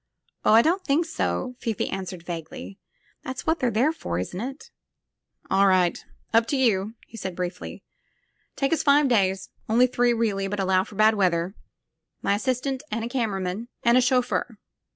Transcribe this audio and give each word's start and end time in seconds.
''Oh, 0.43 0.53
I 0.53 0.63
don't 0.63 0.83
believe 0.83 1.05
so," 1.05 1.53
Fifi 1.59 1.87
answered 1.91 2.23
vaguely; 2.23 2.79
*' 2.99 3.23
that's 3.23 3.45
what 3.45 3.59
they're 3.59 3.69
there 3.69 3.93
for, 3.93 4.17
isn't 4.17 4.41
it?" 4.41 4.71
''AH 5.51 5.65
right.... 5.67 6.03
up 6.33 6.47
to 6.47 6.57
you," 6.57 6.95
he 7.05 7.15
said 7.17 7.35
briefly. 7.35 7.83
"Take 8.55 8.73
us 8.73 8.81
five 8.81 9.07
days. 9.09 9.51
Only 9.69 9.85
three 9.85 10.13
really, 10.13 10.47
but 10.47 10.59
allow 10.59 10.83
for 10.85 10.95
bad 10.95 11.13
weather. 11.13 11.53
My 12.23 12.33
assistant 12.33 12.81
and 12.89 13.05
a 13.05 13.09
camera 13.09 13.41
man. 13.41 13.67
And 13.83 13.95
a 13.95 14.01
chauffeur. 14.01 14.57